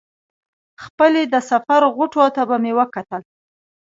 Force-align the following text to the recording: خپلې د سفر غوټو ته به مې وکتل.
خپلې 0.83 1.21
د 1.33 1.35
سفر 1.49 1.81
غوټو 1.95 2.25
ته 2.35 2.43
به 2.49 2.57
مې 2.63 2.71
وکتل. 2.79 3.21